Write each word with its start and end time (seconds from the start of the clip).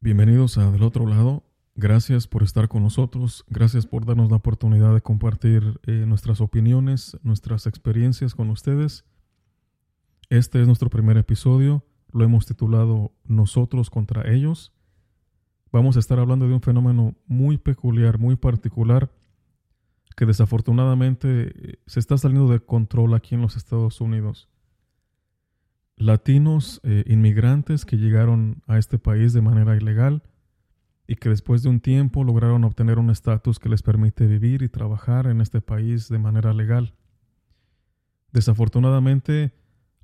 Bienvenidos 0.00 0.58
a 0.58 0.70
Del 0.70 0.84
Otro 0.84 1.08
Lado. 1.08 1.42
Gracias 1.74 2.28
por 2.28 2.44
estar 2.44 2.68
con 2.68 2.84
nosotros. 2.84 3.44
Gracias 3.48 3.84
por 3.84 4.06
darnos 4.06 4.30
la 4.30 4.36
oportunidad 4.36 4.94
de 4.94 5.00
compartir 5.00 5.80
eh, 5.88 6.04
nuestras 6.06 6.40
opiniones, 6.40 7.18
nuestras 7.24 7.66
experiencias 7.66 8.36
con 8.36 8.48
ustedes. 8.50 9.04
Este 10.30 10.60
es 10.60 10.68
nuestro 10.68 10.88
primer 10.88 11.16
episodio. 11.16 11.84
Lo 12.12 12.22
hemos 12.22 12.46
titulado 12.46 13.10
Nosotros 13.24 13.90
contra 13.90 14.32
ellos. 14.32 14.72
Vamos 15.72 15.96
a 15.96 15.98
estar 16.00 16.20
hablando 16.20 16.46
de 16.46 16.54
un 16.54 16.62
fenómeno 16.62 17.16
muy 17.26 17.58
peculiar, 17.58 18.20
muy 18.20 18.36
particular, 18.36 19.10
que 20.16 20.26
desafortunadamente 20.26 21.70
eh, 21.72 21.78
se 21.86 21.98
está 21.98 22.16
saliendo 22.16 22.48
de 22.52 22.60
control 22.60 23.14
aquí 23.14 23.34
en 23.34 23.42
los 23.42 23.56
Estados 23.56 24.00
Unidos 24.00 24.48
latinos 25.98 26.80
eh, 26.84 27.04
inmigrantes 27.06 27.84
que 27.84 27.96
llegaron 27.96 28.62
a 28.66 28.78
este 28.78 28.98
país 28.98 29.32
de 29.32 29.42
manera 29.42 29.76
ilegal 29.76 30.22
y 31.06 31.16
que 31.16 31.28
después 31.28 31.62
de 31.62 31.70
un 31.70 31.80
tiempo 31.80 32.22
lograron 32.22 32.64
obtener 32.64 32.98
un 32.98 33.10
estatus 33.10 33.58
que 33.58 33.68
les 33.68 33.82
permite 33.82 34.26
vivir 34.26 34.62
y 34.62 34.68
trabajar 34.68 35.26
en 35.26 35.40
este 35.40 35.60
país 35.60 36.08
de 36.08 36.18
manera 36.18 36.52
legal. 36.52 36.94
Desafortunadamente, 38.32 39.52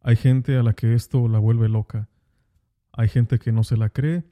hay 0.02 0.16
gente 0.16 0.56
a 0.56 0.62
la 0.62 0.72
que 0.72 0.94
esto 0.94 1.28
la 1.28 1.38
vuelve 1.38 1.68
loca. 1.68 2.08
Hay 2.92 3.08
gente 3.08 3.38
que 3.38 3.52
no 3.52 3.64
se 3.64 3.76
la 3.76 3.90
cree 3.90 4.24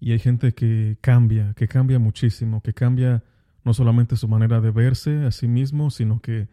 y 0.00 0.12
hay 0.12 0.18
gente 0.18 0.54
que 0.54 0.98
cambia, 1.00 1.54
que 1.54 1.68
cambia 1.68 1.98
muchísimo, 1.98 2.62
que 2.62 2.74
cambia 2.74 3.22
no 3.64 3.74
solamente 3.74 4.16
su 4.16 4.28
manera 4.28 4.60
de 4.60 4.70
verse 4.70 5.24
a 5.24 5.30
sí 5.30 5.48
mismo, 5.48 5.90
sino 5.90 6.20
que 6.20 6.48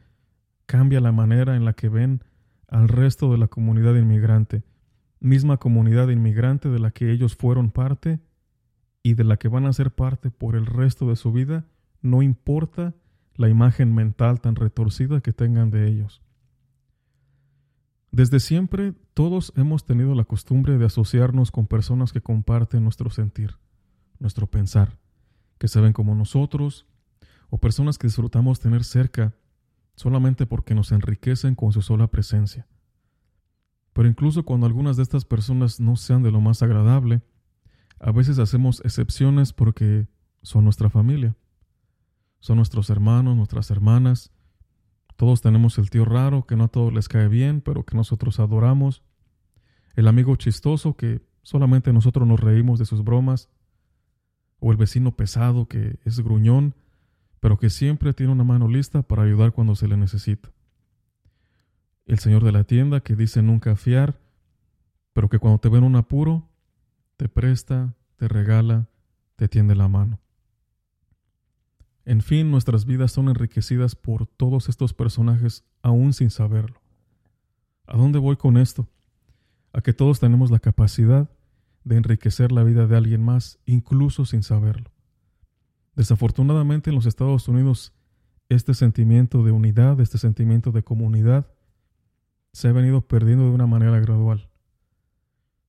cambia 0.65 0.99
la 0.99 1.11
manera 1.11 1.55
en 1.55 1.65
la 1.65 1.73
que 1.73 1.89
ven 1.89 2.23
al 2.67 2.87
resto 2.87 3.31
de 3.31 3.37
la 3.37 3.47
comunidad 3.47 3.95
inmigrante, 3.95 4.63
misma 5.19 5.57
comunidad 5.57 6.09
inmigrante 6.09 6.69
de 6.69 6.79
la 6.79 6.91
que 6.91 7.11
ellos 7.11 7.35
fueron 7.35 7.71
parte 7.71 8.19
y 9.03 9.13
de 9.13 9.23
la 9.23 9.37
que 9.37 9.47
van 9.47 9.65
a 9.65 9.73
ser 9.73 9.91
parte 9.91 10.31
por 10.31 10.55
el 10.55 10.65
resto 10.65 11.07
de 11.07 11.15
su 11.15 11.31
vida, 11.31 11.65
no 12.01 12.21
importa 12.21 12.93
la 13.35 13.49
imagen 13.49 13.93
mental 13.93 14.41
tan 14.41 14.55
retorcida 14.55 15.21
que 15.21 15.33
tengan 15.33 15.71
de 15.71 15.87
ellos. 15.87 16.21
Desde 18.11 18.39
siempre 18.39 18.93
todos 19.13 19.53
hemos 19.55 19.85
tenido 19.85 20.13
la 20.13 20.23
costumbre 20.23 20.77
de 20.77 20.85
asociarnos 20.85 21.51
con 21.51 21.67
personas 21.67 22.13
que 22.13 22.21
comparten 22.21 22.83
nuestro 22.83 23.09
sentir, 23.09 23.57
nuestro 24.19 24.47
pensar, 24.47 24.99
que 25.57 25.67
saben 25.67 25.93
como 25.93 26.13
nosotros, 26.13 26.85
o 27.49 27.57
personas 27.57 27.97
que 27.97 28.07
disfrutamos 28.07 28.59
tener 28.59 28.83
cerca 28.83 29.33
solamente 29.95 30.45
porque 30.45 30.75
nos 30.75 30.91
enriquecen 30.91 31.55
con 31.55 31.71
su 31.71 31.81
sola 31.81 32.07
presencia. 32.07 32.67
Pero 33.93 34.07
incluso 34.07 34.43
cuando 34.43 34.65
algunas 34.65 34.97
de 34.97 35.03
estas 35.03 35.23
personas 35.23 35.79
no 35.79 35.95
sean 35.95 36.23
de 36.23 36.31
lo 36.31 36.41
más 36.41 36.63
agradable, 36.63 37.21
a 37.99 38.11
veces 38.11 38.39
hacemos 38.39 38.81
excepciones 38.83 39.53
porque 39.53 40.07
son 40.41 40.63
nuestra 40.63 40.89
familia, 40.89 41.35
son 42.39 42.57
nuestros 42.57 42.89
hermanos, 42.89 43.37
nuestras 43.37 43.69
hermanas. 43.71 44.33
Todos 45.15 45.41
tenemos 45.41 45.77
el 45.77 45.89
tío 45.89 46.05
raro 46.05 46.45
que 46.45 46.55
no 46.55 46.65
a 46.65 46.67
todos 46.67 46.91
les 46.91 47.07
cae 47.07 47.27
bien, 47.27 47.61
pero 47.61 47.85
que 47.85 47.95
nosotros 47.95 48.39
adoramos. 48.39 49.03
El 49.95 50.07
amigo 50.07 50.35
chistoso 50.35 50.97
que 50.97 51.21
solamente 51.43 51.93
nosotros 51.93 52.27
nos 52.27 52.39
reímos 52.39 52.79
de 52.79 52.85
sus 52.85 53.03
bromas. 53.03 53.49
O 54.59 54.71
el 54.71 54.77
vecino 54.77 55.15
pesado 55.15 55.67
que 55.67 55.99
es 56.03 56.19
gruñón 56.21 56.73
pero 57.43 57.57
que 57.57 57.69
siempre 57.69 58.13
tiene 58.13 58.31
una 58.31 58.45
mano 58.45 58.69
lista 58.69 59.01
para 59.01 59.23
ayudar 59.23 59.51
cuando 59.51 59.75
se 59.75 59.89
le 59.89 59.97
necesita. 59.97 60.49
El 62.05 62.19
señor 62.19 62.41
de 62.45 62.53
la 62.53 62.63
tienda 62.63 63.01
que 63.01 63.17
dice 63.17 63.41
nunca 63.41 63.75
fiar, 63.75 64.17
pero 65.11 65.27
que 65.27 65.39
cuando 65.39 65.59
te 65.59 65.67
ve 65.67 65.79
en 65.79 65.83
un 65.83 65.97
apuro, 65.97 66.47
te 67.17 67.27
presta, 67.27 67.95
te 68.15 68.29
regala, 68.29 68.87
te 69.35 69.49
tiende 69.49 69.75
la 69.75 69.89
mano. 69.89 70.21
En 72.05 72.21
fin, 72.21 72.49
nuestras 72.49 72.85
vidas 72.85 73.11
son 73.11 73.27
enriquecidas 73.27 73.93
por 73.93 74.25
todos 74.25 74.69
estos 74.69 74.93
personajes 74.93 75.65
aún 75.81 76.13
sin 76.13 76.29
saberlo. 76.29 76.79
¿A 77.87 77.97
dónde 77.97 78.19
voy 78.19 78.37
con 78.37 78.55
esto? 78.55 78.87
A 79.73 79.81
que 79.81 79.91
todos 79.91 80.21
tenemos 80.21 80.49
la 80.49 80.59
capacidad 80.59 81.29
de 81.83 81.97
enriquecer 81.97 82.53
la 82.53 82.63
vida 82.63 82.87
de 82.87 82.95
alguien 82.95 83.21
más, 83.21 83.59
incluso 83.65 84.23
sin 84.23 84.43
saberlo. 84.43 84.92
Desafortunadamente 85.95 86.89
en 86.89 86.95
los 86.95 87.05
Estados 87.05 87.47
Unidos 87.47 87.93
este 88.49 88.73
sentimiento 88.73 89.43
de 89.43 89.51
unidad, 89.51 89.99
este 89.99 90.17
sentimiento 90.17 90.71
de 90.71 90.83
comunidad, 90.83 91.47
se 92.51 92.67
ha 92.67 92.71
venido 92.71 93.01
perdiendo 93.01 93.45
de 93.45 93.51
una 93.51 93.67
manera 93.67 93.99
gradual. 93.99 94.49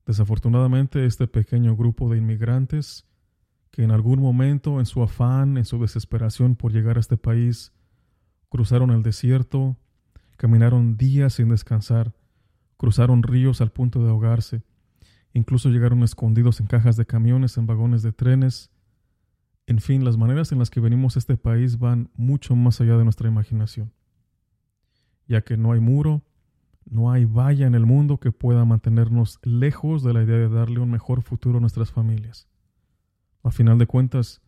Desafortunadamente 0.06 1.06
este 1.06 1.26
pequeño 1.26 1.76
grupo 1.76 2.10
de 2.10 2.18
inmigrantes 2.18 3.06
que 3.70 3.82
en 3.82 3.90
algún 3.90 4.20
momento 4.20 4.78
en 4.80 4.86
su 4.86 5.02
afán, 5.02 5.56
en 5.56 5.64
su 5.64 5.80
desesperación 5.80 6.56
por 6.56 6.72
llegar 6.72 6.96
a 6.96 7.00
este 7.00 7.16
país, 7.16 7.72
cruzaron 8.48 8.90
el 8.90 9.02
desierto, 9.02 9.76
caminaron 10.36 10.96
días 10.96 11.34
sin 11.34 11.48
descansar, 11.48 12.14
cruzaron 12.76 13.22
ríos 13.22 13.60
al 13.60 13.72
punto 13.72 14.04
de 14.04 14.10
ahogarse, 14.10 14.62
incluso 15.32 15.70
llegaron 15.70 16.02
escondidos 16.02 16.60
en 16.60 16.66
cajas 16.66 16.96
de 16.96 17.06
camiones, 17.06 17.56
en 17.56 17.66
vagones 17.66 18.02
de 18.02 18.12
trenes, 18.12 18.70
en 19.66 19.80
fin, 19.80 20.04
las 20.04 20.16
maneras 20.16 20.52
en 20.52 20.58
las 20.58 20.70
que 20.70 20.80
venimos 20.80 21.16
a 21.16 21.18
este 21.18 21.36
país 21.36 21.78
van 21.78 22.10
mucho 22.14 22.54
más 22.54 22.80
allá 22.80 22.98
de 22.98 23.04
nuestra 23.04 23.28
imaginación, 23.28 23.92
ya 25.26 25.42
que 25.42 25.56
no 25.56 25.72
hay 25.72 25.80
muro, 25.80 26.22
no 26.84 27.10
hay 27.10 27.24
valla 27.24 27.66
en 27.66 27.74
el 27.74 27.86
mundo 27.86 28.18
que 28.18 28.30
pueda 28.30 28.64
mantenernos 28.64 29.38
lejos 29.42 30.02
de 30.02 30.12
la 30.12 30.22
idea 30.22 30.36
de 30.36 30.48
darle 30.48 30.80
un 30.80 30.90
mejor 30.90 31.22
futuro 31.22 31.58
a 31.58 31.60
nuestras 31.60 31.90
familias. 31.90 32.46
A 33.42 33.50
final 33.50 33.78
de 33.78 33.86
cuentas, 33.86 34.42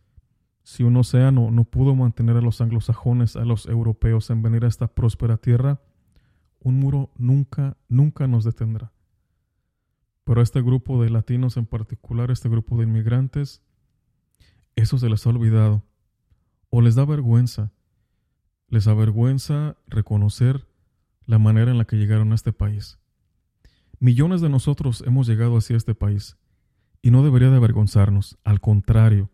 si 0.63 0.83
un 0.83 0.97
océano 0.97 1.49
no 1.49 1.63
pudo 1.63 1.95
mantener 1.95 2.37
a 2.37 2.41
los 2.41 2.61
anglosajones, 2.61 3.35
a 3.37 3.45
los 3.45 3.65
europeos 3.67 4.29
en 4.29 4.41
venir 4.43 4.65
a 4.65 4.67
esta 4.67 4.87
próspera 4.87 5.37
tierra, 5.37 5.81
un 6.59 6.79
muro 6.79 7.11
nunca, 7.17 7.77
nunca 7.87 8.27
nos 8.27 8.43
detendrá. 8.43 8.91
Pero 10.25 10.41
este 10.41 10.61
grupo 10.61 11.01
de 11.01 11.09
latinos 11.09 11.57
en 11.57 11.65
particular, 11.65 12.31
este 12.31 12.49
grupo 12.49 12.77
de 12.77 12.83
inmigrantes, 12.83 13.63
eso 14.77 14.97
se 14.97 15.09
les 15.09 15.25
ha 15.25 15.29
olvidado 15.29 15.83
o 16.69 16.81
les 16.81 16.95
da 16.95 17.03
vergüenza. 17.03 17.73
Les 18.69 18.87
avergüenza 18.87 19.75
reconocer 19.87 20.67
la 21.25 21.39
manera 21.39 21.71
en 21.71 21.77
la 21.77 21.85
que 21.85 21.97
llegaron 21.97 22.31
a 22.31 22.35
este 22.35 22.53
país. 22.53 22.99
Millones 23.99 24.39
de 24.39 24.49
nosotros 24.49 25.03
hemos 25.05 25.27
llegado 25.27 25.57
hacia 25.57 25.75
este 25.75 25.95
país 25.95 26.37
y 27.01 27.11
no 27.11 27.23
debería 27.23 27.49
de 27.49 27.57
avergonzarnos, 27.57 28.37
al 28.43 28.61
contrario, 28.61 29.29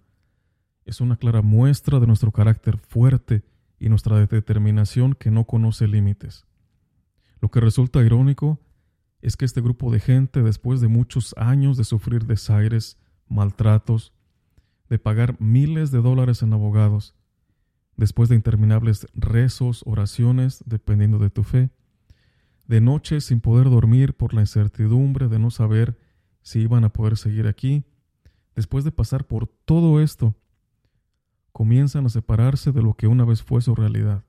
es 0.85 1.01
una 1.01 1.17
clara 1.17 1.41
muestra 1.41 1.99
de 1.99 2.07
nuestro 2.07 2.31
carácter 2.31 2.77
fuerte 2.77 3.43
y 3.79 3.89
nuestra 3.89 4.17
determinación 4.25 5.13
que 5.13 5.31
no 5.31 5.45
conoce 5.45 5.87
límites. 5.87 6.45
Lo 7.41 7.51
que 7.51 7.59
resulta 7.59 8.01
irónico 8.01 8.59
es 9.21 9.35
que 9.35 9.45
este 9.45 9.61
grupo 9.61 9.91
de 9.91 9.99
gente, 9.99 10.41
después 10.41 10.79
de 10.79 10.87
muchos 10.87 11.35
años 11.37 11.75
de 11.75 11.83
sufrir 11.83 12.25
desaires, 12.25 12.97
maltratos, 13.27 14.13
de 14.93 14.99
pagar 14.99 15.41
miles 15.41 15.89
de 15.89 16.03
dólares 16.03 16.43
en 16.43 16.53
abogados, 16.53 17.15
después 17.97 18.29
de 18.29 18.35
interminables 18.35 19.07
rezos, 19.15 19.81
oraciones, 19.87 20.63
dependiendo 20.67 21.17
de 21.17 21.31
tu 21.31 21.41
fe, 21.41 21.71
de 22.67 22.79
noches 22.79 23.25
sin 23.25 23.39
poder 23.39 23.71
dormir 23.71 24.13
por 24.13 24.35
la 24.35 24.41
incertidumbre 24.41 25.29
de 25.29 25.39
no 25.39 25.49
saber 25.49 25.97
si 26.43 26.59
iban 26.59 26.83
a 26.83 26.93
poder 26.93 27.17
seguir 27.17 27.47
aquí, 27.47 27.85
después 28.55 28.83
de 28.83 28.91
pasar 28.91 29.25
por 29.25 29.47
todo 29.47 29.99
esto, 29.99 30.35
comienzan 31.53 32.05
a 32.05 32.09
separarse 32.09 32.71
de 32.71 32.83
lo 32.83 32.93
que 32.93 33.07
una 33.07 33.25
vez 33.25 33.41
fue 33.41 33.63
su 33.63 33.73
realidad. 33.73 34.23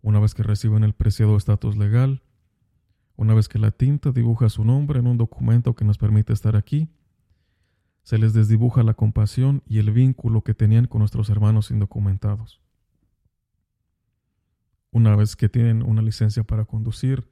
Una 0.00 0.20
vez 0.20 0.32
que 0.32 0.44
reciben 0.44 0.84
el 0.84 0.92
preciado 0.92 1.36
estatus 1.36 1.76
legal, 1.76 2.22
una 3.16 3.34
vez 3.34 3.48
que 3.48 3.58
la 3.58 3.72
tinta 3.72 4.12
dibuja 4.12 4.48
su 4.48 4.64
nombre 4.64 5.00
en 5.00 5.08
un 5.08 5.18
documento 5.18 5.74
que 5.74 5.84
nos 5.84 5.98
permite 5.98 6.32
estar 6.32 6.54
aquí, 6.54 6.88
se 8.02 8.18
les 8.18 8.32
desdibuja 8.32 8.82
la 8.82 8.94
compasión 8.94 9.62
y 9.66 9.78
el 9.78 9.90
vínculo 9.90 10.42
que 10.42 10.54
tenían 10.54 10.86
con 10.86 11.00
nuestros 11.00 11.30
hermanos 11.30 11.70
indocumentados. 11.70 12.60
Una 14.90 15.14
vez 15.14 15.36
que 15.36 15.48
tienen 15.48 15.82
una 15.82 16.02
licencia 16.02 16.42
para 16.42 16.64
conducir, 16.64 17.28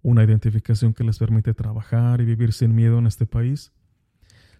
una 0.00 0.24
identificación 0.24 0.94
que 0.94 1.04
les 1.04 1.18
permite 1.18 1.54
trabajar 1.54 2.20
y 2.20 2.24
vivir 2.24 2.52
sin 2.52 2.74
miedo 2.74 2.98
en 2.98 3.06
este 3.06 3.26
país, 3.26 3.72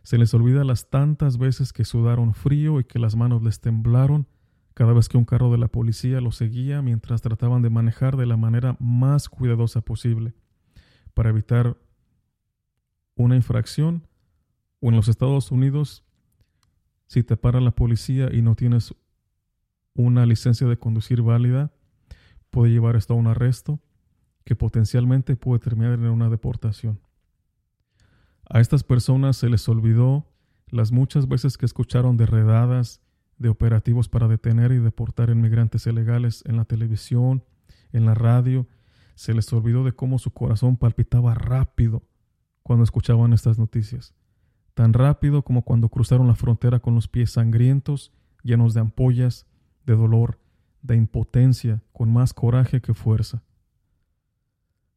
se 0.03 0.19
les 0.19 0.35
olvida 0.35 0.65
las 0.65 0.91
tantas 0.91 1.39
veces 1.39 1.73
que 1.73 1.85
sudaron 1.85 2.35
frío 2.35 2.81
y 2.81 2.85
que 2.85 2.99
las 2.99 3.17
manos 3.17 3.43
les 3.43 3.61
temblaron 3.61 4.27
cada 4.75 4.93
vez 4.93 5.09
que 5.09 5.19
un 5.19 5.25
carro 5.25 5.51
de 5.53 5.59
la 5.59 5.69
policía 5.69 6.21
los 6.21 6.37
seguía 6.37 6.83
mientras 6.83 7.23
trataban 7.23 7.63
de 7.63 7.71
manejar 7.71 8.17
de 8.17 8.27
la 8.27 8.37
manera 8.37 8.77
más 8.81 9.29
cuidadosa 9.29 9.81
posible 9.81 10.35
para 11.15 11.31
evitar 11.31 11.77
una 13.15 13.37
infracción 13.37 14.09
o 14.83 14.89
en 14.91 14.97
los 14.97 15.09
Estados 15.09 15.51
Unidos, 15.51 16.05
si 17.07 17.23
te 17.23 17.39
para 17.39 17.61
la 17.61 17.71
policía 17.71 18.29
y 18.31 18.43
no 18.43 18.55
tienes 18.55 18.95
una 19.95 20.27
licencia 20.27 20.67
de 20.67 20.77
conducir 20.77 21.23
válida, 21.23 21.73
puede 22.51 22.73
llevar 22.73 22.97
esto 22.97 23.15
a 23.15 23.17
un 23.17 23.29
arresto 23.29 23.81
que 24.45 24.57
potencialmente 24.57 25.37
puede 25.37 25.61
terminar 25.61 25.95
en 25.95 26.07
una 26.07 26.29
deportación. 26.29 27.01
A 28.49 28.61
estas 28.61 28.83
personas 28.83 29.37
se 29.37 29.49
les 29.49 29.69
olvidó 29.69 30.27
las 30.69 30.91
muchas 30.91 31.29
veces 31.29 31.57
que 31.57 31.67
escucharon 31.67 32.17
de 32.17 32.27
redadas, 32.27 33.01
de 33.39 33.49
operativos 33.49 34.09
para 34.09 34.29
detener 34.29 34.73
y 34.73 34.79
deportar 34.79 35.31
inmigrantes 35.31 35.87
ilegales 35.87 36.43
en 36.47 36.57
la 36.57 36.65
televisión, 36.65 37.45
en 37.93 38.05
la 38.05 38.15
radio, 38.15 38.67
se 39.15 39.35
les 39.35 39.53
olvidó 39.53 39.85
de 39.85 39.93
cómo 39.93 40.19
su 40.19 40.33
corazón 40.33 40.77
palpitaba 40.77 41.35
rápido 41.35 42.03
cuando 42.63 42.85
escuchaban 42.85 43.33
estas 43.33 43.59
noticias, 43.59 44.15
tan 44.75 44.93
rápido 44.93 45.43
como 45.43 45.63
cuando 45.63 45.89
cruzaron 45.89 46.27
la 46.27 46.35
frontera 46.35 46.81
con 46.81 46.95
los 46.95 47.09
pies 47.09 47.33
sangrientos, 47.33 48.13
llenos 48.43 48.75
de 48.75 48.81
ampollas, 48.81 49.47
de 49.85 49.95
dolor, 49.95 50.39
de 50.83 50.97
impotencia, 50.97 51.83
con 51.93 52.13
más 52.13 52.33
coraje 52.33 52.81
que 52.81 52.95
fuerza. 52.95 53.43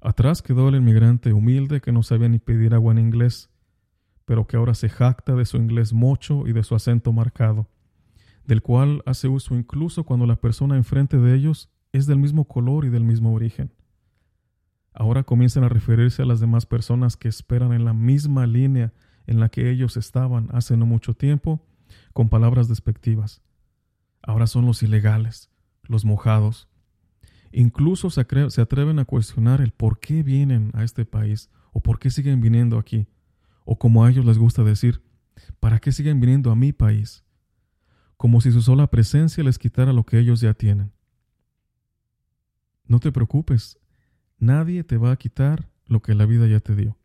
Atrás 0.01 0.41
quedó 0.41 0.69
el 0.69 0.75
inmigrante 0.75 1.33
humilde 1.33 1.81
que 1.81 1.91
no 1.91 2.03
sabía 2.03 2.29
ni 2.29 2.39
pedir 2.39 2.73
agua 2.73 2.93
en 2.93 2.99
inglés, 2.99 3.49
pero 4.25 4.47
que 4.47 4.57
ahora 4.57 4.73
se 4.73 4.89
jacta 4.89 5.35
de 5.35 5.45
su 5.45 5.57
inglés 5.57 5.93
mocho 5.93 6.47
y 6.47 6.53
de 6.53 6.63
su 6.63 6.75
acento 6.75 7.11
marcado, 7.11 7.67
del 8.45 8.61
cual 8.61 9.01
hace 9.05 9.27
uso 9.27 9.55
incluso 9.55 10.03
cuando 10.03 10.25
la 10.25 10.35
persona 10.35 10.75
enfrente 10.75 11.17
de 11.17 11.35
ellos 11.35 11.69
es 11.91 12.07
del 12.07 12.19
mismo 12.19 12.45
color 12.45 12.85
y 12.85 12.89
del 12.89 13.03
mismo 13.03 13.33
origen. 13.33 13.71
Ahora 14.93 15.23
comienzan 15.23 15.63
a 15.63 15.69
referirse 15.69 16.21
a 16.21 16.25
las 16.25 16.39
demás 16.39 16.65
personas 16.65 17.17
que 17.17 17.27
esperan 17.27 17.73
en 17.73 17.83
la 17.83 17.93
misma 17.93 18.47
línea 18.47 18.93
en 19.27 19.39
la 19.39 19.49
que 19.49 19.69
ellos 19.69 19.97
estaban 19.97 20.49
hace 20.51 20.77
no 20.77 20.85
mucho 20.85 21.13
tiempo, 21.13 21.65
con 22.13 22.29
palabras 22.29 22.67
despectivas. 22.67 23.41
Ahora 24.21 24.47
son 24.47 24.65
los 24.65 24.83
ilegales, 24.83 25.49
los 25.83 26.05
mojados. 26.05 26.67
Incluso 27.51 28.09
se, 28.09 28.21
atreven 28.21 28.99
a 28.99 29.05
cuestionar 29.05 29.61
el 29.61 29.71
por 29.71 29.99
qué 29.99 30.23
vienen 30.23 30.71
a 30.73 30.83
este 30.83 31.05
país 31.05 31.49
o 31.73 31.79
por 31.79 31.99
qué 31.99 32.09
siguen 32.09 32.41
viniendo 32.41 32.77
aquí 32.77 33.07
o 33.65 33.77
como 33.77 34.05
a 34.05 34.09
ellos 34.09 34.25
les 34.25 34.37
gusta 34.37 34.63
decir, 34.63 35.01
¿para 35.59 35.79
qué 35.79 35.91
siguen 35.91 36.19
viniendo 36.19 36.51
a 36.51 36.55
mi 36.55 36.71
país? 36.71 37.23
Como 38.15 38.39
si 38.39 38.51
su 38.51 38.61
sola 38.61 38.87
presencia 38.87 39.43
les 39.43 39.57
quitara 39.57 39.91
lo 39.91 40.05
que 40.05 40.19
ellos 40.19 40.39
ya 40.39 40.53
tienen. 40.53 40.91
No 42.87 42.99
te 42.99 43.11
preocupes, 43.11 43.79
nadie 44.37 44.83
te 44.83 44.97
va 44.97 45.11
a 45.11 45.17
quitar 45.17 45.69
lo 45.87 46.01
que 46.01 46.13
la 46.13 46.25
vida 46.25 46.47
ya 46.47 46.59
te 46.59 46.75
dio, 46.75 46.97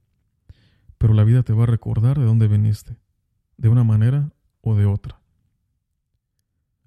pero 1.01 1.15
la 1.15 1.25
vida 1.25 1.43
te 1.43 1.53
va 1.53 1.65
a 1.65 1.67
recordar 1.67 2.17
de 2.21 2.25
dónde 2.27 2.47
viniste, 2.47 2.97
de 3.57 3.69
una 3.69 3.83
manera 3.83 4.31
o 4.61 4.77
de 4.77 4.87
otra. 4.87 5.21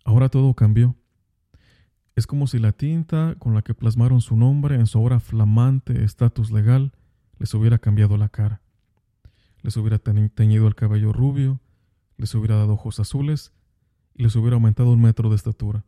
Ahora 0.06 0.30
todo 0.30 0.54
cambió. 0.54 0.96
Es 2.16 2.28
como 2.28 2.48
si 2.48 2.60
la 2.60 2.72
tinta 2.72 3.36
con 3.40 3.54
la 3.54 3.64
que 3.64 3.74
plasmaron 3.74 4.22
su 4.22 4.38
nombre 4.38 4.76
en 4.76 4.88
su 4.88 5.00
ahora 5.00 5.20
flamante 5.20 6.06
estatus 6.06 6.52
legal 6.52 6.94
les 7.40 7.54
hubiera 7.54 7.80
cambiado 7.80 8.16
la 8.16 8.30
cara 8.30 8.64
les 9.64 9.78
hubiera 9.78 9.98
teñido 9.98 10.68
el 10.68 10.76
cabello 10.76 11.14
rubio, 11.14 11.62
les 12.18 12.36
hubiera 12.36 12.58
dado 12.58 12.74
ojos 12.74 13.00
azules 13.00 13.54
y 14.14 14.24
les 14.24 14.36
hubiera 14.36 14.56
aumentado 14.56 14.92
un 14.92 15.02
metro 15.02 15.30
de 15.30 15.38
estatura. 15.38 15.86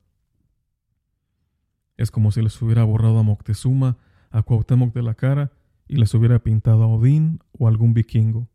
Es 1.98 2.10
como 2.10 2.31
si 2.31 2.42
les 2.42 2.60
hubiera 2.62 2.83
borrado 2.83 3.19
a 3.19 3.24
Moctezuma, 3.24 3.98
a 4.31 4.42
Cuauhtémoc 4.42 4.94
de 4.94 5.04
la 5.04 5.13
cara 5.13 5.51
y 5.88 5.98
les 5.98 6.14
hubiera 6.14 6.40
pintado 6.40 6.84
a 6.84 6.88
Odín 6.88 7.40
o 7.52 7.68
algún 7.68 7.94
vikingo. 7.94 8.50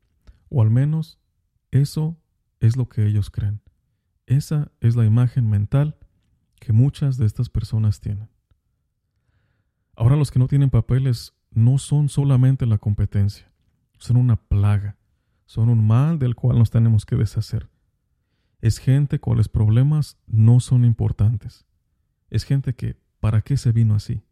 O 0.49 0.63
al 0.63 0.71
menos 0.71 1.19
eso 1.71 2.17
es 2.61 2.77
lo 2.77 2.89
que 2.89 3.07
ellos 3.07 3.31
creen. 3.31 3.61
Esa 4.27 4.71
es 4.81 4.97
la 4.97 5.05
imagen 5.05 5.49
mental 5.49 5.97
que 6.61 6.73
muchas 6.73 7.17
de 7.17 7.27
estas 7.27 7.49
personas 7.49 8.01
tienen. 8.01 8.29
Ahora 9.97 10.17
los 10.17 10.31
que 10.31 10.39
no 10.39 10.49
tienen 10.49 10.71
papeles 10.71 11.35
no 11.51 11.79
son 11.79 12.09
solamente 12.09 12.67
la 12.67 12.79
competencia, 12.79 13.53
son 13.99 14.17
una 14.17 14.37
plaga 14.37 14.97
son 15.51 15.69
un 15.69 15.85
mal 15.85 16.21
del 16.21 16.37
cual 16.37 16.61
nos 16.61 16.71
tenemos 16.71 17.05
que 17.05 17.17
deshacer. 17.17 17.69
Es 18.61 18.79
gente 18.79 19.19
cuyos 19.19 19.49
problemas 19.49 20.17
no 20.29 20.61
son 20.61 20.85
importantes. 20.85 21.67
Es 22.31 22.45
gente 22.45 22.77
que, 22.77 23.01
¿para 23.19 23.43
qué 23.43 23.57
se 23.57 23.73
vino 23.73 23.97
así? 23.97 24.23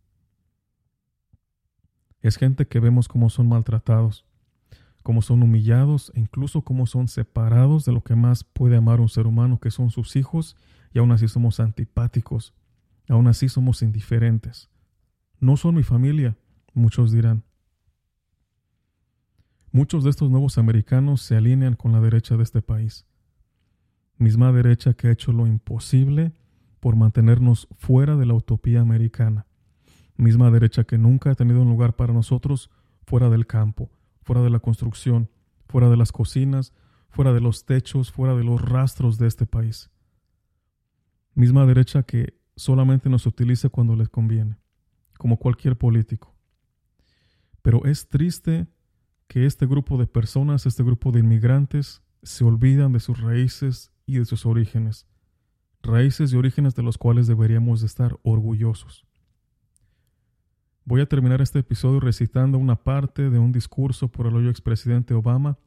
Es 2.21 2.37
gente 2.37 2.67
que 2.67 2.81
vemos 2.81 3.09
cómo 3.09 3.31
son 3.31 3.49
maltratados, 3.49 4.25
cómo 5.03 5.23
son 5.23 5.43
humillados 5.43 6.13
e 6.15 6.21
incluso 6.21 6.63
cómo 6.63 6.87
son 6.87 7.09
separados 7.09 7.85
de 7.85 7.93
lo 7.93 8.03
que 8.03 8.17
más 8.17 8.45
puede 8.45 8.77
amar 8.77 9.01
un 9.01 9.09
ser 9.09 9.27
humano, 9.27 9.59
que 9.61 9.71
son 9.71 9.91
sus 9.91 10.17
hijos, 10.17 10.57
y 10.93 10.99
aún 10.99 11.13
así 11.13 11.29
somos 11.29 11.61
antipáticos, 11.61 12.55
aún 13.09 13.27
así 13.29 13.49
somos 13.49 13.83
indiferentes. 13.83 14.69
No 15.41 15.57
son 15.57 15.77
mi 15.77 15.83
familia, 15.83 16.37
muchos 16.75 17.13
dirán. 17.13 17.45
Muchos 19.71 20.03
de 20.03 20.11
estos 20.11 20.31
nuevos 20.31 20.59
americanos 20.59 21.23
se 21.23 21.37
alinean 21.37 21.75
con 21.75 21.93
la 21.93 22.01
derecha 22.01 22.37
de 22.37 22.43
este 22.43 22.63
país. 22.63 23.07
Misma 24.17 24.51
derecha 24.51 24.95
que 24.95 25.09
ha 25.09 25.13
hecho 25.13 25.33
lo 25.33 25.47
imposible 25.47 26.33
por 26.81 26.97
mantenernos 26.97 27.69
fuera 27.77 28.17
de 28.17 28.27
la 28.27 28.35
utopía 28.35 28.81
americana. 28.81 29.48
Misma 30.19 30.51
derecha 30.51 30.83
que 30.83 30.99
nunca 30.99 31.31
ha 31.31 31.35
tenido 31.37 31.63
un 31.63 31.69
lugar 31.69 31.95
para 31.95 32.13
nosotros 32.13 32.71
fuera 33.07 33.31
del 33.31 33.47
campo, 33.47 33.89
fuera 34.23 34.43
de 34.43 34.51
la 34.51 34.59
construcción, 34.59 35.31
fuera 35.69 35.89
de 35.89 35.97
las 35.97 36.11
cocinas, 36.11 36.75
fuera 37.09 37.33
de 37.33 37.41
los 37.41 37.65
techos, 37.65 38.11
fuera 38.11 38.35
de 38.35 38.43
los 38.43 38.61
rastros 38.61 39.17
de 39.17 39.29
este 39.29 39.47
país. 39.47 39.91
Misma 41.35 41.67
derecha 41.67 42.03
que 42.03 42.37
solamente 42.57 43.09
nos 43.09 43.27
utiliza 43.27 43.69
cuando 43.69 43.95
les 43.95 44.09
conviene, 44.09 44.59
como 45.19 45.39
cualquier 45.39 45.79
político. 45.79 46.35
Pero 47.63 47.85
es 47.85 48.09
triste 48.09 48.67
que 49.29 49.47
este 49.47 49.67
grupo 49.67 49.99
de 49.99 50.09
personas, 50.09 50.67
este 50.67 50.83
grupo 50.83 51.13
de 51.13 51.21
inmigrantes, 51.21 52.03
se 52.25 52.45
olvidan 52.45 52.93
de 52.93 52.99
sus 52.99 53.21
raíces 53.21 53.93
y 54.05 54.19
de 54.19 54.25
sus 54.25 54.47
orígenes, 54.47 55.07
raíces 55.81 56.33
y 56.33 56.37
orígenes 56.37 56.75
de 56.75 56.83
los 56.83 56.99
cuales 56.99 57.29
deberíamos 57.29 57.81
de 57.81 57.87
estar 57.87 58.19
orgullosos. 58.23 59.08
Voy 60.89 61.03
a 61.03 61.07
terminar 61.07 61.43
este 61.43 61.59
episodio 61.59 62.01
recitando 62.01 62.57
una 62.57 62.77
parte 62.77 63.29
de 63.29 63.39
un 63.39 63.53
discurso 63.53 64.09
por 64.09 64.27
el 64.27 64.37
hoy 64.37 64.49
expresidente 64.49 65.13
Obama 65.13 65.59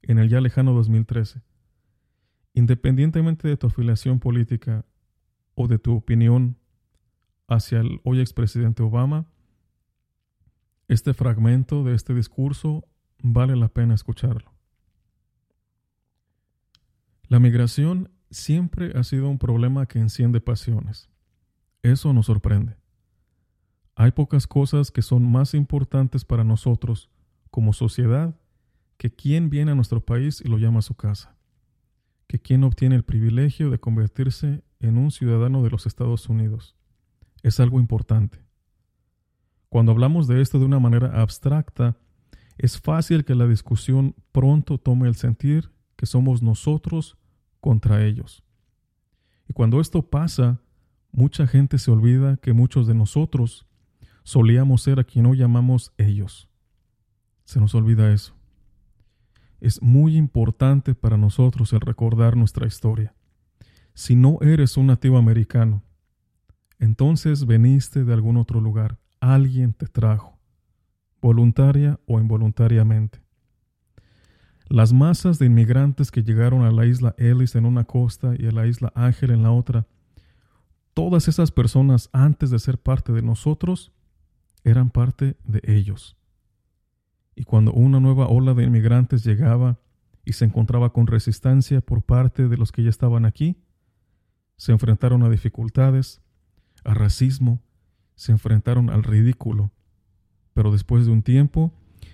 en 0.00 0.18
el 0.18 0.30
ya 0.30 0.40
lejano 0.40 0.72
2013. 0.72 1.42
Independientemente 2.54 3.48
de 3.48 3.58
tu 3.58 3.66
afiliación 3.66 4.18
política 4.18 4.86
o 5.54 5.68
de 5.68 5.78
tu 5.78 5.94
opinión 5.94 6.56
hacia 7.48 7.80
el 7.80 8.00
hoy 8.02 8.20
expresidente 8.20 8.82
Obama, 8.82 9.26
este 10.88 11.12
fragmento 11.12 11.84
de 11.84 11.94
este 11.94 12.14
discurso 12.14 12.88
vale 13.22 13.56
la 13.56 13.68
pena 13.68 13.92
escucharlo. 13.92 14.54
La 17.28 17.40
migración 17.40 18.10
siempre 18.30 18.98
ha 18.98 19.04
sido 19.04 19.28
un 19.28 19.36
problema 19.36 19.84
que 19.84 19.98
enciende 19.98 20.40
pasiones. 20.40 21.10
Eso 21.82 22.14
nos 22.14 22.24
sorprende. 22.24 22.79
Hay 24.00 24.12
pocas 24.12 24.46
cosas 24.46 24.90
que 24.90 25.02
son 25.02 25.30
más 25.30 25.52
importantes 25.52 26.24
para 26.24 26.42
nosotros 26.42 27.10
como 27.50 27.74
sociedad 27.74 28.34
que 28.96 29.10
quien 29.10 29.50
viene 29.50 29.72
a 29.72 29.74
nuestro 29.74 30.02
país 30.02 30.40
y 30.42 30.48
lo 30.48 30.56
llama 30.56 30.78
a 30.78 30.82
su 30.82 30.94
casa, 30.94 31.36
que 32.26 32.38
quien 32.38 32.64
obtiene 32.64 32.96
el 32.96 33.02
privilegio 33.02 33.68
de 33.68 33.78
convertirse 33.78 34.62
en 34.78 34.96
un 34.96 35.10
ciudadano 35.10 35.62
de 35.62 35.68
los 35.68 35.84
Estados 35.84 36.30
Unidos. 36.30 36.74
Es 37.42 37.60
algo 37.60 37.78
importante. 37.78 38.42
Cuando 39.68 39.92
hablamos 39.92 40.26
de 40.26 40.40
esto 40.40 40.58
de 40.58 40.64
una 40.64 40.78
manera 40.78 41.20
abstracta, 41.20 41.98
es 42.56 42.80
fácil 42.80 43.26
que 43.26 43.34
la 43.34 43.46
discusión 43.46 44.14
pronto 44.32 44.78
tome 44.78 45.08
el 45.08 45.14
sentir 45.14 45.72
que 45.96 46.06
somos 46.06 46.40
nosotros 46.40 47.18
contra 47.60 48.02
ellos. 48.02 48.42
Y 49.46 49.52
cuando 49.52 49.78
esto 49.78 50.00
pasa, 50.00 50.62
mucha 51.12 51.46
gente 51.46 51.76
se 51.76 51.90
olvida 51.90 52.38
que 52.38 52.54
muchos 52.54 52.86
de 52.86 52.94
nosotros 52.94 53.66
solíamos 54.30 54.82
ser 54.82 55.00
a 55.00 55.04
quien 55.04 55.26
hoy 55.26 55.38
llamamos 55.38 55.92
ellos. 55.98 56.48
Se 57.42 57.58
nos 57.58 57.74
olvida 57.74 58.12
eso. 58.12 58.36
Es 59.58 59.82
muy 59.82 60.16
importante 60.16 60.94
para 60.94 61.16
nosotros 61.16 61.72
el 61.72 61.80
recordar 61.80 62.36
nuestra 62.36 62.68
historia. 62.68 63.12
Si 63.92 64.14
no 64.14 64.38
eres 64.40 64.76
un 64.76 64.86
nativo 64.86 65.18
americano, 65.18 65.82
entonces 66.78 67.44
veniste 67.44 68.04
de 68.04 68.12
algún 68.12 68.36
otro 68.36 68.60
lugar 68.60 69.00
alguien 69.18 69.72
te 69.72 69.86
trajo, 69.86 70.38
voluntaria 71.20 71.98
o 72.06 72.20
involuntariamente. 72.20 73.20
Las 74.68 74.92
masas 74.92 75.40
de 75.40 75.46
inmigrantes 75.46 76.12
que 76.12 76.22
llegaron 76.22 76.62
a 76.62 76.70
la 76.70 76.86
isla 76.86 77.16
Ellis 77.18 77.56
en 77.56 77.66
una 77.66 77.82
costa 77.82 78.34
y 78.38 78.46
a 78.46 78.52
la 78.52 78.68
isla 78.68 78.92
Ángel 78.94 79.32
en 79.32 79.42
la 79.42 79.50
otra, 79.50 79.88
todas 80.94 81.26
esas 81.26 81.50
personas 81.50 82.08
antes 82.12 82.50
de 82.50 82.60
ser 82.60 82.78
parte 82.78 83.12
de 83.12 83.22
nosotros, 83.22 83.92
eran 84.64 84.90
parte 84.90 85.36
de 85.44 85.62
ellos. 85.66 86.16
Y 87.34 87.44
cuando 87.44 87.72
una 87.72 88.00
nueva 88.00 88.28
ola 88.28 88.54
de 88.54 88.64
inmigrantes 88.64 89.24
llegaba 89.24 89.78
y 90.24 90.34
se 90.34 90.44
encontraba 90.44 90.92
con 90.92 91.06
resistencia 91.06 91.80
por 91.80 92.02
parte 92.02 92.48
de 92.48 92.56
los 92.56 92.72
que 92.72 92.82
ya 92.82 92.90
estaban 92.90 93.24
aquí, 93.24 93.56
se 94.56 94.72
enfrentaron 94.72 95.22
a 95.22 95.30
dificultades, 95.30 96.20
a 96.84 96.92
racismo, 96.94 97.62
se 98.14 98.32
enfrentaron 98.32 98.90
al 98.90 99.02
ridículo. 99.02 99.70
Pero 100.52 100.70
después 100.70 101.06
de 101.06 101.12
un 101.12 101.22
tiempo, 101.22 101.72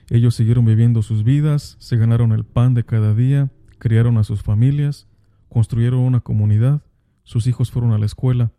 ellos 0.09 0.37
siguieron 0.37 0.65
viviendo 0.65 1.03
sus 1.03 1.25
vidas, 1.25 1.77
se 1.81 1.97
ganaron 1.97 2.33
el 2.33 2.45
pan 2.45 2.75
de 2.75 2.85
cada 2.85 3.15
día, 3.15 3.51
criaron 3.79 4.19
a 4.19 4.25
sus 4.25 4.43
familias, 4.43 5.09
construyeron 5.49 6.01
una 6.01 6.21
comunidad, 6.21 6.83
sus 7.25 7.49
hijos 7.49 7.73
fueron 7.73 7.93
a 7.93 7.99
la 7.99 8.07
escuela. 8.07 8.53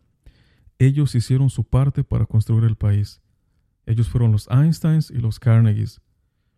Ellos 0.78 1.14
hicieron 1.14 1.48
su 1.48 1.64
parte 1.64 2.04
para 2.04 2.26
construir 2.26 2.64
el 2.64 2.76
país. 2.76 3.22
Ellos 3.88 4.10
fueron 4.10 4.32
los 4.32 4.46
Einsteins 4.50 5.10
y 5.10 5.16
los 5.16 5.40
Carnegies, 5.40 6.02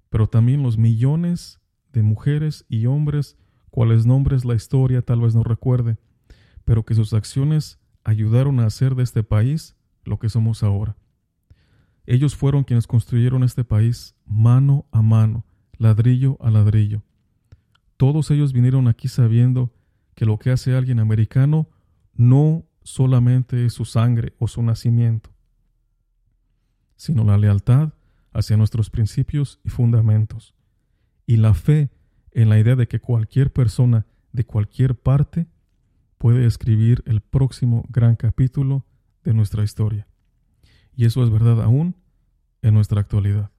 pero 0.09 0.29
también 0.29 0.65
los 0.65 0.79
millones 0.79 1.61
de 1.93 2.03
mujeres 2.03 2.67
y 2.69 2.87
hombres 2.87 3.39
cuales 3.71 4.05
nombres 4.05 4.45
la 4.45 4.57
historia 4.57 5.01
tal 5.01 5.21
vez 5.21 5.37
no 5.37 5.45
recuerde, 5.45 5.97
pero 6.65 6.85
que 6.85 6.97
sus 6.97 7.15
acciones 7.15 7.79
ayudaron 8.03 8.59
a 8.59 8.67
hacer 8.67 8.97
de 8.97 9.05
este 9.05 9.23
país 9.23 9.77
lo 10.05 10.19
que 10.19 10.29
somos 10.29 10.65
ahora. 10.65 10.97
Ellos 12.05 12.35
fueron 12.35 12.65
quienes 12.65 12.89
construyeron 12.89 13.45
este 13.45 13.63
país 13.63 14.17
mano 14.27 14.87
a 14.91 15.01
mano, 15.01 15.47
ladrillo 15.79 16.37
a 16.41 16.51
ladrillo. 16.51 17.05
Todos 17.97 18.33
ellos 18.33 18.53
vinieron 18.53 18.89
aquí 18.89 19.07
sabiendo 19.07 19.73
que 20.17 20.27
lo 20.27 20.37
que 20.41 20.51
hace 20.51 20.75
alguien 20.75 20.99
americano 20.99 21.69
no 22.13 22.65
solamente 22.83 23.67
es 23.67 23.75
su 23.75 23.85
sangre 23.85 24.35
o 24.41 24.49
su 24.49 24.65
nacimiento, 24.65 25.31
sino 27.01 27.25
la 27.25 27.39
lealtad 27.39 27.95
hacia 28.31 28.59
nuestros 28.59 28.91
principios 28.91 29.59
y 29.65 29.71
fundamentos, 29.71 30.55
y 31.25 31.39
la 31.39 31.55
fe 31.55 31.89
en 32.31 32.51
la 32.51 32.59
idea 32.59 32.77
de 32.77 32.89
que 32.89 33.01
cualquier 33.01 33.55
persona 33.55 34.05
de 34.33 34.45
cualquier 34.45 34.95
parte 34.97 35.47
puede 36.19 36.45
escribir 36.45 37.03
el 37.07 37.23
próximo 37.23 37.87
gran 37.89 38.17
capítulo 38.17 38.85
de 39.25 39.33
nuestra 39.33 39.65
historia. 39.65 40.09
Y 40.95 41.07
eso 41.07 41.25
es 41.25 41.31
verdad 41.31 41.63
aún 41.63 41.97
en 42.61 42.75
nuestra 42.75 43.01
actualidad. 43.01 43.51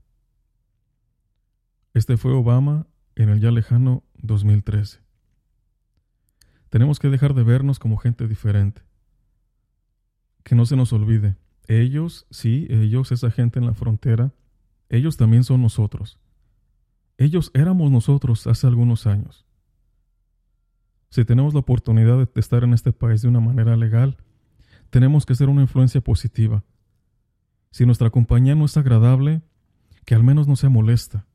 Este 1.96 2.18
fue 2.18 2.34
Obama 2.34 2.86
en 3.16 3.30
el 3.30 3.40
ya 3.40 3.50
lejano 3.50 4.04
2013. 4.20 5.00
Tenemos 6.70 7.00
que 7.00 7.10
dejar 7.10 7.34
de 7.34 7.42
vernos 7.42 7.80
como 7.80 7.98
gente 7.98 8.28
diferente. 8.28 8.84
Que 10.44 10.54
no 10.54 10.68
se 10.68 10.76
nos 10.76 10.94
olvide, 10.94 11.38
ellos, 11.80 12.28
sí, 12.32 12.68
ellos, 12.70 13.12
esa 13.12 13.32
gente 13.32 13.60
en 13.60 13.66
la 13.66 13.74
frontera, 13.74 14.34
ellos 14.90 15.16
también 15.16 15.44
son 15.44 15.62
nosotros. 15.62 16.20
Ellos 17.18 17.52
éramos 17.54 17.92
nosotros 17.92 18.46
hace 18.48 18.68
algunos 18.68 19.08
años. 19.08 19.46
Si 21.10 21.24
tenemos 21.24 21.54
la 21.54 21.62
oportunidad 21.62 22.18
de 22.18 22.28
estar 22.36 22.64
en 22.64 22.74
este 22.74 22.92
país 22.92 23.22
de 23.22 23.30
una 23.30 23.40
manera 23.40 23.78
legal, 23.78 24.18
tenemos 24.90 25.26
que 25.26 25.36
ser 25.36 25.48
una 25.48 25.62
influencia 25.62 26.02
positiva. 26.02 26.64
Si 27.72 27.86
nuestra 27.86 28.10
compañía 28.10 28.56
no 28.56 28.66
es 28.66 28.76
agradable, 28.76 29.42
que 30.06 30.16
al 30.16 30.24
menos 30.24 30.48
no 30.48 30.58
sea 30.58 30.70
molesta. 30.70 31.26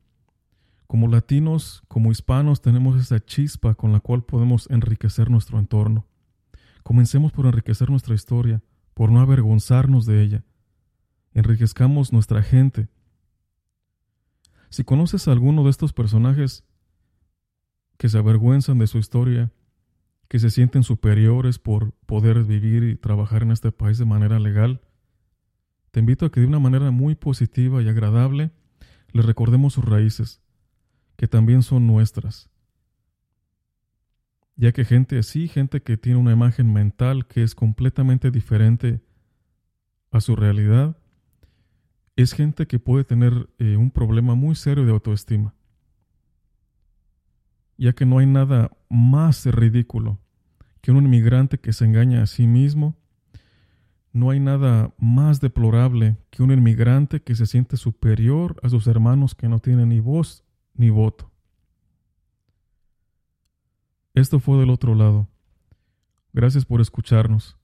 Como 0.85 1.07
latinos, 1.07 1.83
como 1.87 2.11
hispanos, 2.11 2.61
tenemos 2.61 2.99
esa 3.01 3.19
chispa 3.19 3.73
con 3.73 3.91
la 3.91 3.99
cual 3.99 4.23
podemos 4.23 4.69
enriquecer 4.69 5.31
nuestro 5.31 5.57
entorno. 5.57 6.05
Comencemos 6.83 7.31
por 7.31 7.47
enriquecer 7.47 7.89
nuestra 7.89 8.13
historia, 8.13 8.61
por 8.97 9.11
no 9.11 9.19
avergonzarnos 9.19 10.07
de 10.07 10.23
ella. 10.23 10.43
Enriquezcamos 11.35 12.11
nuestra 12.11 12.41
gente. 12.41 12.89
Si 14.69 14.83
conoces 14.83 15.27
a 15.27 15.33
alguno 15.33 15.63
de 15.63 15.69
estos 15.69 15.93
personajes 15.93 16.63
que 17.99 18.09
se 18.09 18.17
avergüenzan 18.17 18.79
de 18.79 18.87
su 18.87 18.97
historia, 18.97 19.51
que 20.27 20.39
se 20.39 20.49
sienten 20.49 20.81
superiores 20.81 21.59
por 21.59 21.91
poder 22.07 22.43
vivir 22.43 22.81
y 22.85 22.95
trabajar 22.95 23.43
en 23.43 23.51
este 23.51 23.71
país 23.71 23.99
de 23.99 24.05
manera 24.05 24.39
legal, 24.39 24.81
te 25.91 25.99
invito 25.99 26.25
a 26.25 26.31
que 26.31 26.39
de 26.39 26.47
una 26.47 26.57
manera 26.57 26.89
muy 26.89 27.13
positiva 27.13 27.83
y 27.83 27.89
agradable 27.89 28.49
les 29.11 29.25
recordemos 29.25 29.73
sus 29.73 29.85
raíces, 29.85 30.41
que 31.17 31.27
también 31.27 31.61
son 31.61 31.85
nuestras. 31.85 32.49
Ya 34.57 34.71
que 34.71 34.85
gente 34.85 35.19
así, 35.19 35.47
gente 35.47 35.81
que 35.81 35.97
tiene 35.97 36.17
una 36.17 36.33
imagen 36.33 36.73
mental 36.73 37.27
que 37.27 37.43
es 37.43 37.53
completamente 37.53 38.31
diferente 38.31 39.01
a 40.09 40.19
su 40.19 40.35
realidad, 40.35 40.97
es 42.15 42.33
gente 42.33 42.65
que 42.65 42.79
puede 42.79 43.03
tener 43.03 43.49
eh, 43.59 43.77
un 43.77 43.91
problema 43.91 44.33
muy 44.33 44.55
serio 44.55 44.83
de 44.83 44.91
autoestima. 44.91 45.53
Ya 47.77 47.93
que 47.93 48.07
no 48.07 48.17
hay 48.17 48.25
nada 48.25 48.71
más 48.89 49.45
ridículo 49.45 50.19
que 50.81 50.91
un 50.91 51.05
inmigrante 51.05 51.59
que 51.59 51.71
se 51.71 51.85
engaña 51.85 52.23
a 52.23 52.25
sí 52.25 52.47
mismo. 52.47 52.97
No 54.11 54.31
hay 54.31 54.39
nada 54.39 54.91
más 54.97 55.39
deplorable 55.39 56.17
que 56.31 56.41
un 56.41 56.51
inmigrante 56.51 57.21
que 57.21 57.35
se 57.35 57.45
siente 57.45 57.77
superior 57.77 58.59
a 58.63 58.69
sus 58.69 58.87
hermanos 58.87 59.35
que 59.35 59.47
no 59.47 59.59
tienen 59.59 59.89
ni 59.89 59.99
voz 59.99 60.43
ni 60.73 60.89
voto. 60.89 61.29
Esto 64.17 64.39
fue 64.39 64.57
del 64.57 64.71
otro 64.71 64.95
lado. 64.95 65.27
Gracias 66.33 66.65
por 66.65 66.81
escucharnos. 66.81 67.55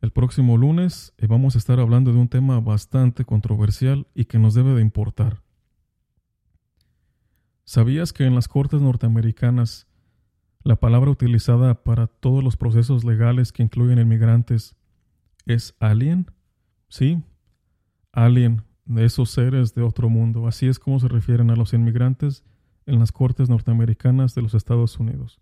El 0.00 0.10
próximo 0.10 0.56
lunes 0.56 1.14
eh, 1.16 1.28
vamos 1.28 1.54
a 1.54 1.58
estar 1.58 1.78
hablando 1.78 2.12
de 2.12 2.18
un 2.18 2.26
tema 2.26 2.58
bastante 2.58 3.24
controversial 3.24 4.08
y 4.12 4.24
que 4.24 4.40
nos 4.40 4.54
debe 4.54 4.74
de 4.74 4.82
importar. 4.82 5.44
¿Sabías 7.64 8.12
que 8.12 8.24
en 8.24 8.34
las 8.34 8.48
cortes 8.48 8.80
norteamericanas 8.80 9.86
la 10.64 10.74
palabra 10.74 11.12
utilizada 11.12 11.84
para 11.84 12.08
todos 12.08 12.42
los 12.42 12.56
procesos 12.56 13.04
legales 13.04 13.52
que 13.52 13.62
incluyen 13.62 14.00
inmigrantes 14.00 14.74
es 15.44 15.76
alien? 15.78 16.32
Sí, 16.88 17.22
alien, 18.10 18.64
de 18.86 19.04
esos 19.04 19.30
seres 19.30 19.72
de 19.76 19.82
otro 19.82 20.08
mundo. 20.08 20.48
Así 20.48 20.66
es 20.66 20.80
como 20.80 20.98
se 20.98 21.06
refieren 21.06 21.52
a 21.52 21.54
los 21.54 21.72
inmigrantes 21.74 22.42
en 22.86 22.98
las 22.98 23.12
cortes 23.12 23.48
norteamericanas 23.48 24.34
de 24.34 24.42
los 24.42 24.54
Estados 24.54 24.98
Unidos. 24.98 25.40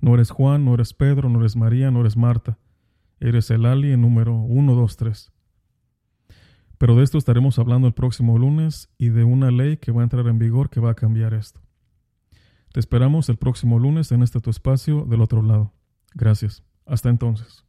No 0.00 0.14
eres 0.14 0.30
Juan, 0.30 0.64
no 0.64 0.74
eres 0.74 0.94
Pedro, 0.94 1.28
no 1.28 1.40
eres 1.40 1.56
María, 1.56 1.90
no 1.90 2.00
eres 2.00 2.16
Marta 2.16 2.58
Eres 3.20 3.50
el 3.50 3.66
alien 3.66 4.00
número 4.00 4.46
123. 4.48 5.32
Pero 6.78 6.94
de 6.94 7.02
esto 7.02 7.18
estaremos 7.18 7.58
hablando 7.58 7.88
el 7.88 7.94
próximo 7.94 8.38
lunes 8.38 8.88
y 8.96 9.08
de 9.08 9.24
una 9.24 9.50
ley 9.50 9.78
que 9.78 9.90
va 9.90 10.02
a 10.02 10.04
entrar 10.04 10.28
en 10.28 10.38
vigor 10.38 10.70
que 10.70 10.78
va 10.78 10.92
a 10.92 10.94
cambiar 10.94 11.34
esto. 11.34 11.60
Te 12.72 12.78
esperamos 12.78 13.28
el 13.28 13.36
próximo 13.36 13.80
lunes 13.80 14.12
en 14.12 14.22
este 14.22 14.40
tu 14.40 14.50
espacio 14.50 15.04
del 15.04 15.20
otro 15.20 15.42
lado. 15.42 15.72
Gracias. 16.14 16.62
Hasta 16.86 17.08
entonces. 17.08 17.67